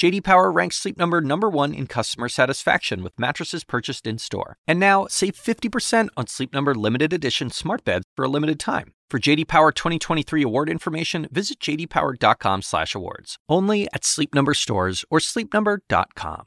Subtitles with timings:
[0.00, 4.56] JD Power ranks Sleep Number number 1 in customer satisfaction with mattresses purchased in-store.
[4.66, 8.94] And now, save 50% on Sleep Number limited edition smart beds for a limited time.
[9.10, 13.36] For JD Power 2023 award information, visit jdpower.com/awards.
[13.46, 16.44] Only at Sleep Number stores or sleepnumber.com.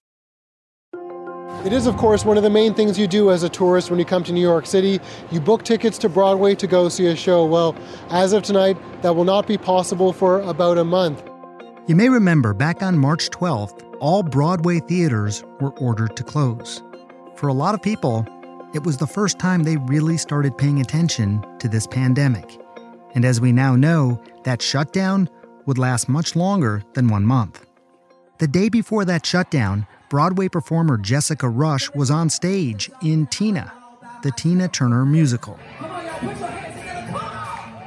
[1.64, 4.00] It is, of course, one of the main things you do as a tourist when
[4.00, 5.00] you come to New York City.
[5.32, 7.46] You book tickets to Broadway to go see a show.
[7.46, 7.76] Well,
[8.10, 11.30] as of tonight, that will not be possible for about a month.
[11.86, 16.82] You may remember back on March 12th, all Broadway theaters were ordered to close.
[17.36, 18.26] For a lot of people,
[18.74, 22.58] it was the first time they really started paying attention to this pandemic.
[23.16, 25.30] And as we now know, that shutdown
[25.66, 27.66] would last much longer than one month.
[28.38, 33.74] The day before that shutdown, Broadway performer Jessica Rush was on stage in Tina,
[34.22, 35.60] the Tina Turner musical.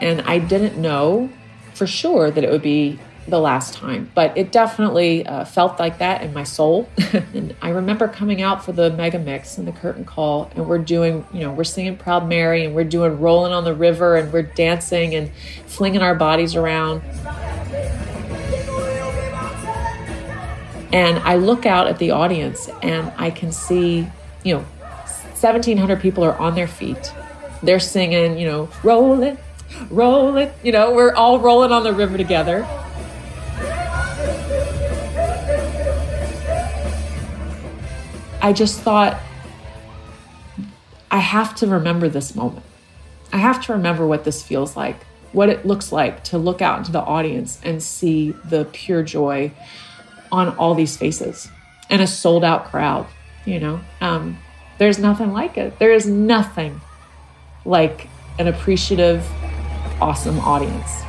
[0.03, 1.31] And I didn't know
[1.73, 5.99] for sure that it would be the last time, but it definitely uh, felt like
[5.99, 6.89] that in my soul.
[7.35, 10.79] and I remember coming out for the mega mix and the curtain call, and we're
[10.79, 14.33] doing, you know, we're singing Proud Mary and we're doing Rolling on the River and
[14.33, 15.33] we're dancing and
[15.67, 17.03] flinging our bodies around.
[20.93, 24.09] And I look out at the audience and I can see,
[24.45, 24.65] you know,
[25.41, 27.13] 1,700 people are on their feet.
[27.63, 29.39] They're singing, you know, roll it,
[29.91, 30.55] roll it.
[30.63, 32.67] You know, we're all rolling on the river together.
[38.47, 39.21] I just thought,
[41.11, 42.65] I have to remember this moment.
[43.33, 46.79] I have to remember what this feels like, what it looks like to look out
[46.79, 49.51] into the audience and see the pure joy
[50.31, 51.49] on all these faces
[51.91, 53.09] and a sold out crowd.
[53.47, 54.39] You know, um,
[54.79, 55.81] there's nothing like it.
[55.81, 56.81] There is nothing
[57.65, 58.07] like
[58.39, 59.29] an appreciative,
[60.01, 61.03] awesome audience.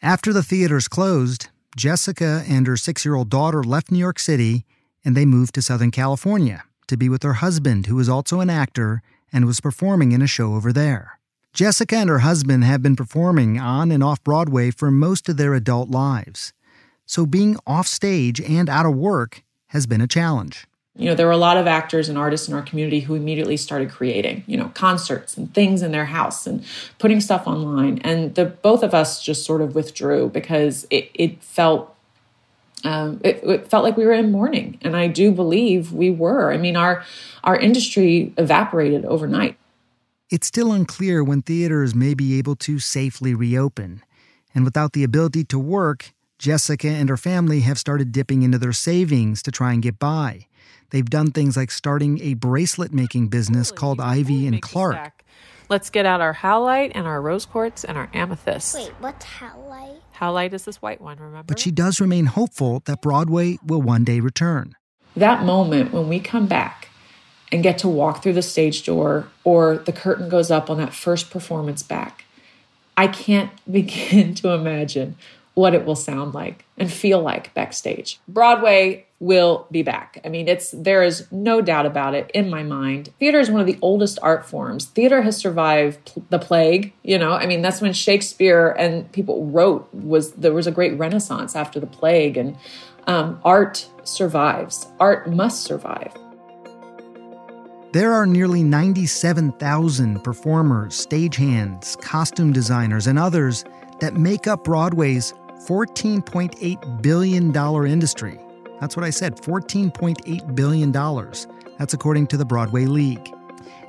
[0.00, 4.64] After the theaters closed, Jessica and her six year old daughter left New York City
[5.04, 8.50] and they moved to Southern California to be with her husband, who is also an
[8.50, 11.18] actor and was performing in a show over there.
[11.52, 15.54] Jessica and her husband have been performing on and off Broadway for most of their
[15.54, 16.52] adult lives.
[17.06, 20.66] So being off stage and out of work has been a challenge
[21.00, 23.56] you know, there were a lot of actors and artists in our community who immediately
[23.56, 26.62] started creating, you know, concerts and things in their house and
[26.98, 27.98] putting stuff online.
[28.04, 31.96] And the both of us just sort of withdrew because it, it felt
[32.84, 36.52] um, it, it, felt like we were in mourning, and I do believe we were.
[36.52, 37.04] I mean, our
[37.44, 39.56] our industry evaporated overnight.
[40.30, 44.02] It's still unclear when theaters may be able to safely reopen,
[44.54, 48.72] and without the ability to work, Jessica and her family have started dipping into their
[48.72, 50.46] savings to try and get by.
[50.90, 55.24] They've done things like starting a bracelet making business called Ivy and Clark.
[55.68, 58.74] Let's get out our howlite and our rose quartz and our amethyst.
[58.74, 60.00] Wait, what's howlite?
[60.16, 61.44] Howlite is this white one, remember?
[61.44, 64.74] But she does remain hopeful that Broadway will one day return.
[65.14, 66.88] That moment when we come back
[67.52, 70.92] and get to walk through the stage door or the curtain goes up on that
[70.92, 72.24] first performance back,
[72.96, 75.16] I can't begin to imagine
[75.54, 78.18] what it will sound like and feel like backstage.
[78.26, 80.18] Broadway will be back.
[80.24, 83.10] I mean, it's there is no doubt about it in my mind.
[83.20, 84.86] Theater is one of the oldest art forms.
[84.86, 87.32] Theater has survived pl- the plague, you know?
[87.32, 91.78] I mean, that's when Shakespeare and people wrote was there was a great renaissance after
[91.78, 92.56] the plague and
[93.06, 94.86] um, art survives.
[94.98, 96.12] Art must survive.
[97.92, 103.64] There are nearly 97,000 performers, stagehands, costume designers, and others
[103.98, 105.34] that make up Broadway's
[105.66, 107.54] $14.8 billion
[107.86, 108.38] industry.
[108.80, 110.92] That's what I said $14.8 billion.
[111.78, 113.32] That's according to the Broadway League.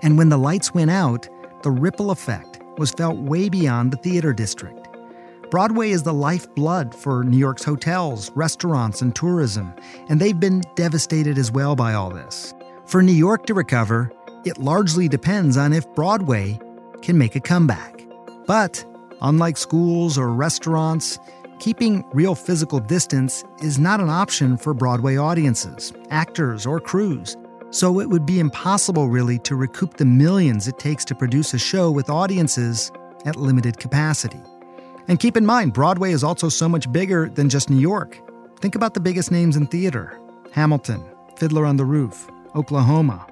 [0.02, 1.28] And when the lights went out,
[1.63, 4.88] the ripple effect was felt way beyond the theater district.
[5.50, 9.73] Broadway is the lifeblood for New York's hotels, restaurants, and tourism,
[10.08, 12.53] and they've been devastated as well by all this.
[12.85, 14.11] For New York to recover,
[14.46, 16.58] it largely depends on if Broadway
[17.02, 18.02] can make a comeback.
[18.47, 18.84] But
[19.22, 21.20] unlike schools or restaurants,
[21.61, 27.37] keeping real physical distance is not an option for Broadway audiences, actors, or crews.
[27.69, 31.59] So it would be impossible, really, to recoup the millions it takes to produce a
[31.59, 32.91] show with audiences
[33.28, 34.41] at limited capacity.
[35.08, 38.19] And keep in mind, Broadway is also so much bigger than just New York.
[38.59, 40.19] Think about the biggest names in theater
[40.53, 41.05] Hamilton,
[41.37, 43.28] Fiddler on the Roof, Oklahoma.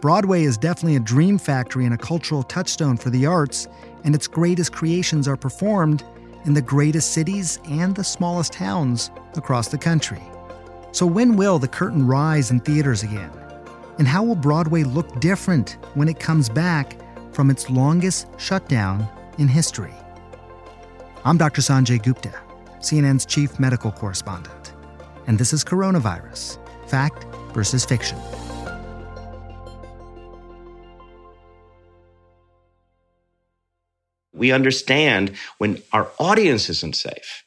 [0.00, 3.66] Broadway is definitely a dream factory and a cultural touchstone for the arts,
[4.04, 6.04] and its greatest creations are performed
[6.44, 10.22] in the greatest cities and the smallest towns across the country.
[10.92, 13.30] So, when will the curtain rise in theaters again?
[13.98, 16.96] And how will Broadway look different when it comes back
[17.32, 19.08] from its longest shutdown
[19.38, 19.94] in history?
[21.24, 21.62] I'm Dr.
[21.62, 22.34] Sanjay Gupta,
[22.80, 24.72] CNN's chief medical correspondent,
[25.26, 27.24] and this is Coronavirus Fact
[27.54, 28.18] versus Fiction.
[34.42, 37.44] We understand when our audience isn't safe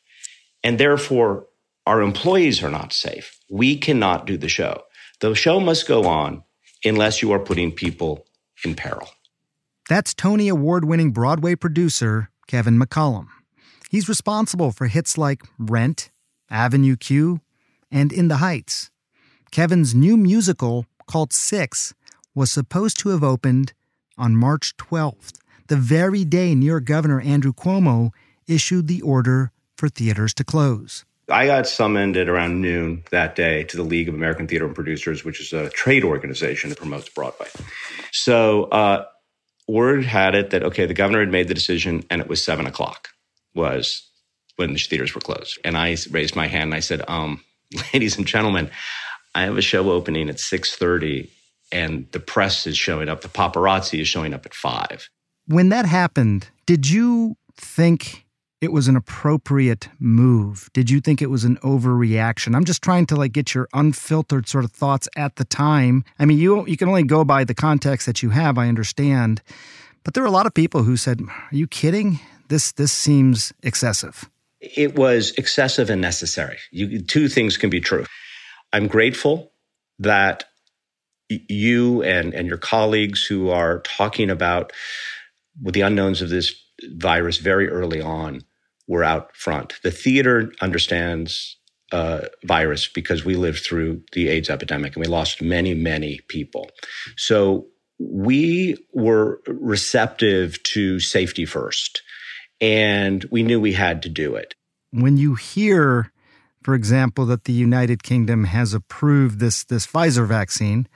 [0.63, 1.45] and therefore
[1.85, 4.83] our employees are not safe, we cannot do the show.
[5.19, 6.43] The show must go on
[6.85, 8.25] unless you are putting people
[8.63, 9.09] in peril.
[9.89, 13.27] That's Tony Award winning Broadway producer Kevin McCollum.
[13.89, 16.11] He's responsible for hits like Rent,
[16.49, 17.41] Avenue Q,
[17.91, 18.89] and In the Heights.
[19.51, 21.93] Kevin's new musical, called Six,
[22.33, 23.73] was supposed to have opened
[24.17, 25.33] on March 12th,
[25.67, 28.11] the very day New York Governor Andrew Cuomo
[28.47, 31.05] issued the order for theaters to close.
[31.29, 34.75] I got summoned at around noon that day to the League of American Theater and
[34.75, 37.47] Producers, which is a trade organization that promotes Broadway.
[38.11, 39.05] So, uh,
[39.67, 42.67] word had it that, okay, the governor had made the decision and it was seven
[42.67, 43.09] o'clock
[43.55, 44.07] was
[44.57, 45.57] when the theaters were closed.
[45.63, 47.43] And I raised my hand and I said, um,
[47.93, 48.69] ladies and gentlemen,
[49.33, 51.29] I have a show opening at 6.30
[51.71, 53.21] and the press is showing up.
[53.21, 55.09] The paparazzi is showing up at five.
[55.47, 58.25] When that happened, did you think
[58.61, 60.69] it was an appropriate move?
[60.73, 62.55] Did you think it was an overreaction?
[62.55, 66.03] I'm just trying to like get your unfiltered sort of thoughts at the time.
[66.17, 69.41] I mean, you you can only go by the context that you have, I understand.
[70.03, 72.19] But there were a lot of people who said, "Are you kidding?
[72.47, 74.29] This this seems excessive."
[74.61, 76.57] It was excessive and necessary.
[76.71, 78.05] You, two things can be true.
[78.73, 79.51] I'm grateful
[79.99, 80.45] that
[81.29, 84.73] you and, and your colleagues who are talking about
[85.61, 86.53] with the unknowns of this
[86.95, 88.41] virus very early on
[88.87, 89.73] were out front.
[89.83, 91.57] The theater understands
[91.91, 96.69] uh, virus because we lived through the AIDS epidemic and we lost many, many people.
[97.15, 97.67] So
[97.99, 102.01] we were receptive to safety first,
[102.59, 104.55] and we knew we had to do it.
[104.91, 106.11] When you hear,
[106.63, 110.87] for example, that the United Kingdom has approved this this Pfizer vaccine,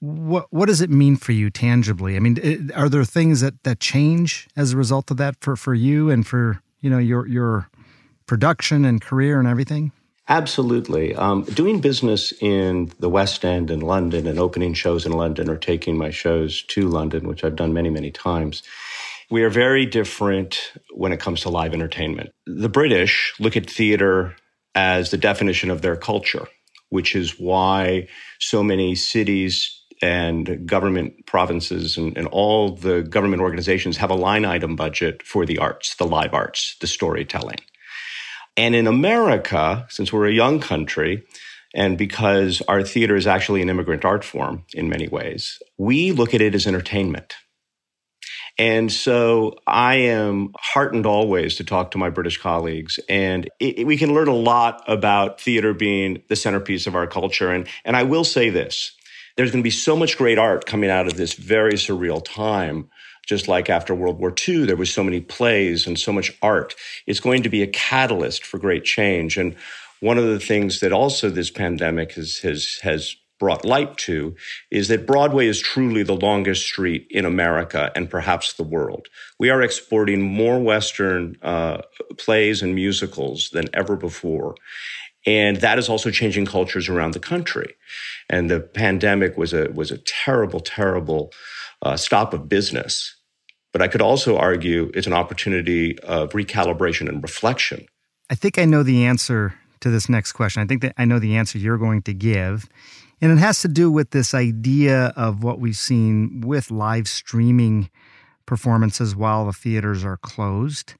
[0.00, 2.16] what what does it mean for you tangibly?
[2.16, 5.74] I mean, are there things that that change as a result of that for for
[5.74, 7.68] you and for you know your your
[8.26, 9.92] production and career and everything?
[10.28, 11.14] Absolutely.
[11.14, 15.56] Um, doing business in the West End in London and opening shows in London or
[15.56, 18.62] taking my shows to London, which I've done many, many times,
[19.30, 22.30] we are very different when it comes to live entertainment.
[22.46, 24.36] The British look at theater
[24.74, 26.46] as the definition of their culture,
[26.90, 28.06] which is why
[28.38, 34.44] so many cities and government provinces and, and, all the government organizations have a line
[34.44, 37.58] item budget for the arts, the live arts, the storytelling.
[38.56, 41.24] And in America, since we're a young country,
[41.74, 46.34] and because our theater is actually an immigrant art form in many ways, we look
[46.34, 47.34] at it as entertainment.
[48.58, 52.98] And so I am heartened always to talk to my British colleagues.
[53.08, 57.52] And it, we can learn a lot about theater being the centerpiece of our culture.
[57.52, 58.96] And, and I will say this
[59.38, 62.90] there's going to be so much great art coming out of this very surreal time.
[63.24, 66.74] Just like after World War II, there was so many plays and so much art.
[67.06, 69.38] It's going to be a catalyst for great change.
[69.38, 69.54] And
[70.00, 74.34] one of the things that also this pandemic has, has, has brought light to
[74.70, 79.08] is that Broadway is truly the longest street in America and perhaps the world.
[79.38, 81.82] We are exporting more Western uh,
[82.18, 84.54] plays and musicals than ever before.
[85.26, 87.74] And that is also changing cultures around the country.
[88.30, 91.32] And the pandemic was a, was a terrible, terrible
[91.82, 93.14] uh, stop of business.
[93.72, 97.86] But I could also argue it's an opportunity of recalibration and reflection.
[98.30, 100.62] I think I know the answer to this next question.
[100.62, 102.68] I think that I know the answer you're going to give.
[103.20, 107.90] And it has to do with this idea of what we've seen with live streaming
[108.46, 110.94] performances while the theaters are closed.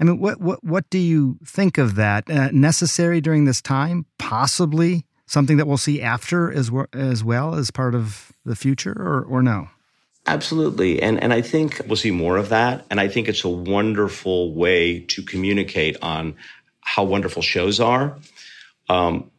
[0.00, 2.30] I mean, what what what do you think of that?
[2.30, 4.06] Uh, necessary during this time?
[4.18, 8.92] Possibly something that we'll see after as well as well as part of the future,
[8.92, 9.68] or or no?
[10.26, 12.84] Absolutely, and and I think we'll see more of that.
[12.90, 16.36] And I think it's a wonderful way to communicate on
[16.80, 18.16] how wonderful shows are.
[18.88, 19.30] Um,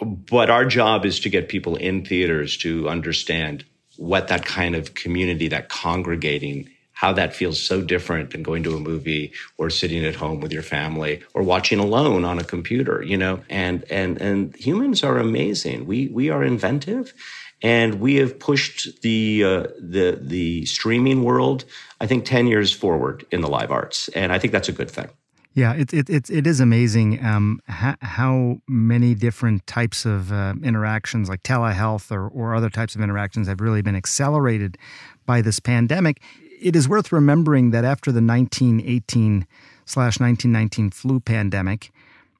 [0.00, 3.64] but our job is to get people in theaters to understand
[3.96, 8.76] what that kind of community, that congregating how that feels so different than going to
[8.76, 13.02] a movie or sitting at home with your family or watching alone on a computer,
[13.02, 13.40] you know?
[13.48, 15.86] And, and, and humans are amazing.
[15.86, 17.14] We, we are inventive
[17.62, 21.64] and we have pushed the, uh, the, the streaming world,
[22.02, 24.08] I think 10 years forward in the live arts.
[24.08, 25.08] And I think that's a good thing.
[25.52, 30.54] Yeah, it, it, it, it is amazing um, how, how, many different types of uh,
[30.62, 34.78] interactions, like telehealth or, or other types of interactions, have really been accelerated
[35.26, 36.22] by this pandemic.
[36.60, 39.46] It is worth remembering that after the 1918
[39.86, 41.90] slash 1919 flu pandemic,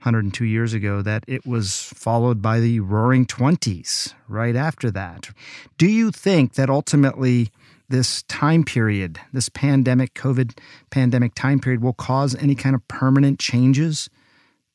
[0.02, 5.30] 102 years ago, that it was followed by the roaring 20s right after that.
[5.78, 7.50] Do you think that ultimately
[7.90, 10.58] this time period, this pandemic, COVID
[10.90, 14.08] pandemic time period, will cause any kind of permanent changes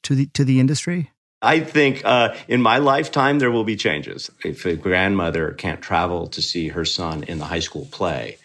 [0.03, 1.11] to the to the industry?
[1.41, 4.29] I think uh, in my lifetime there will be changes.
[4.43, 8.37] If a grandmother can't travel to see her son in the high school play,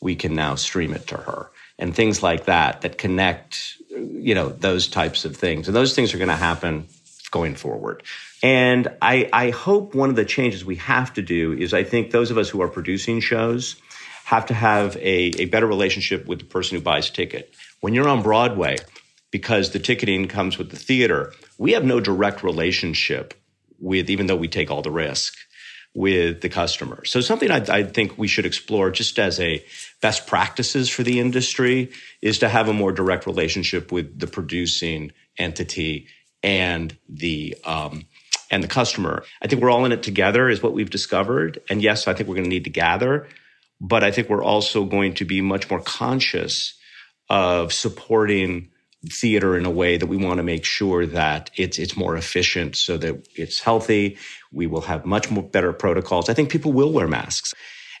[0.00, 4.48] we can now stream it to her, and things like that that connect, you know,
[4.48, 6.86] those types of things, and those things are going to happen
[7.30, 8.02] going forward.
[8.42, 12.10] And I, I hope one of the changes we have to do is I think
[12.10, 13.76] those of us who are producing shows
[14.24, 17.54] have to have a, a better relationship with the person who buys a ticket.
[17.80, 18.78] When you're on Broadway,
[19.30, 23.34] because the ticketing comes with the theater, we have no direct relationship
[23.78, 25.34] with, even though we take all the risk
[25.94, 27.04] with the customer.
[27.04, 29.64] So something I, I, think we should explore just as a
[30.00, 35.12] best practices for the industry is to have a more direct relationship with the producing
[35.38, 36.08] entity
[36.42, 38.06] and the, um,
[38.50, 39.24] and the customer.
[39.40, 41.60] I think we're all in it together is what we've discovered.
[41.70, 43.28] And yes, I think we're going to need to gather,
[43.86, 46.74] but I think we're also going to be much more conscious
[47.28, 48.70] of supporting
[49.10, 52.76] theater in a way that we want to make sure that it's it's more efficient
[52.76, 54.16] so that it's healthy.
[54.52, 56.30] We will have much more better protocols.
[56.30, 57.52] I think people will wear masks.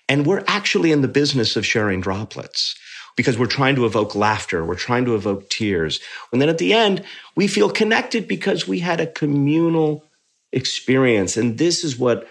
[0.08, 2.74] And we're actually in the business of sharing droplets
[3.14, 4.64] because we're trying to evoke laughter.
[4.64, 6.00] We're trying to evoke tears.
[6.32, 7.04] And then at the end,
[7.36, 10.04] we feel connected because we had a communal
[10.50, 11.36] experience.
[11.36, 12.26] And this is what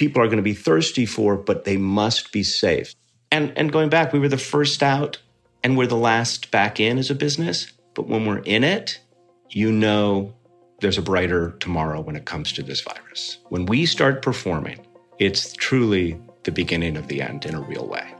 [0.00, 2.94] people are going to be thirsty for, but they must be safe.
[3.30, 5.18] And, and going back, we were the first out
[5.62, 7.70] and we're the last back in as a business.
[7.94, 8.98] But when we're in it,
[9.50, 10.32] you know
[10.80, 13.40] there's a brighter tomorrow when it comes to this virus.
[13.50, 14.86] When we start performing,
[15.18, 18.14] it's truly the beginning of the end in a real way.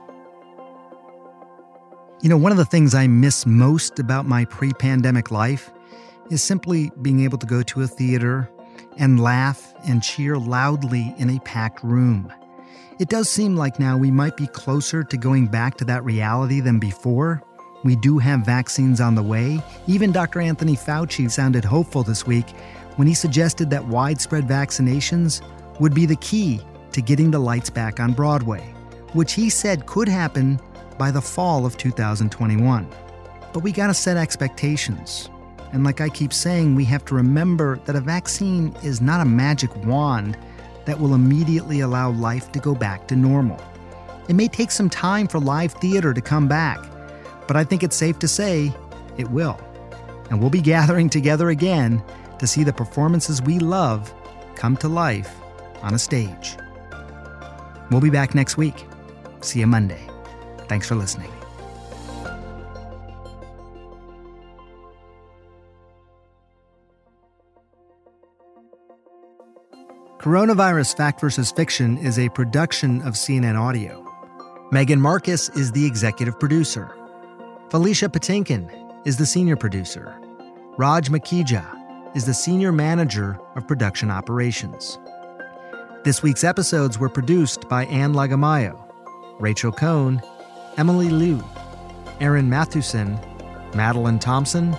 [2.20, 5.72] You know, one of the things I miss most about my pre pandemic life
[6.30, 8.50] is simply being able to go to a theater
[8.98, 12.32] and laugh and cheer loudly in a packed room.
[12.98, 16.60] It does seem like now we might be closer to going back to that reality
[16.60, 17.42] than before.
[17.82, 19.62] We do have vaccines on the way.
[19.86, 20.40] Even Dr.
[20.40, 22.50] Anthony Fauci sounded hopeful this week
[22.96, 25.40] when he suggested that widespread vaccinations
[25.80, 26.60] would be the key
[26.92, 28.74] to getting the lights back on Broadway,
[29.14, 30.60] which he said could happen
[30.98, 32.86] by the fall of 2021.
[33.54, 35.30] But we gotta set expectations.
[35.72, 39.24] And like I keep saying, we have to remember that a vaccine is not a
[39.24, 40.36] magic wand
[40.84, 43.60] that will immediately allow life to go back to normal.
[44.28, 46.78] It may take some time for live theater to come back,
[47.46, 48.72] but I think it's safe to say
[49.16, 49.58] it will.
[50.30, 52.02] And we'll be gathering together again
[52.38, 54.12] to see the performances we love
[54.54, 55.34] come to life
[55.82, 56.56] on a stage.
[57.90, 58.86] We'll be back next week.
[59.40, 60.06] See you Monday.
[60.68, 61.39] Thanks for listening.
[70.20, 74.06] Coronavirus Fact versus Fiction is a production of CNN Audio.
[74.70, 76.94] Megan Marcus is the executive producer.
[77.70, 78.68] Felicia Patinkin
[79.06, 80.14] is the senior producer.
[80.76, 81.64] Raj Makhija
[82.14, 84.98] is the senior manager of production operations.
[86.04, 88.78] This week's episodes were produced by Anne Lagamayo,
[89.38, 90.20] Rachel Cohn,
[90.76, 91.42] Emily Liu,
[92.20, 93.18] Aaron Mathewson,
[93.74, 94.76] Madeline Thompson,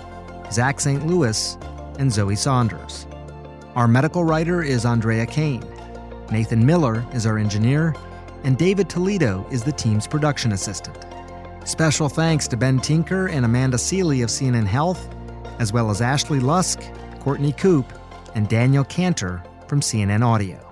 [0.52, 1.04] Zach St.
[1.04, 1.58] Louis,
[1.98, 3.08] and Zoe Saunders.
[3.74, 5.64] Our medical writer is Andrea Kane.
[6.30, 7.94] Nathan Miller is our engineer,
[8.44, 11.06] and David Toledo is the team's production assistant.
[11.64, 15.08] Special thanks to Ben Tinker and Amanda Seely of CNN Health,
[15.58, 16.82] as well as Ashley Lusk,
[17.20, 17.90] Courtney Coop,
[18.34, 20.71] and Daniel Cantor from CNN Audio.